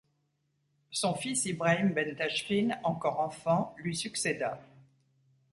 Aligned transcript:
Son 0.89 1.13
fils 1.13 1.45
Ibrahim 1.45 1.93
ben 1.93 2.15
Tachfine, 2.15 2.75
encore 2.83 3.19
enfant, 3.19 3.75
lui 3.77 3.95
succéda. 3.95 4.59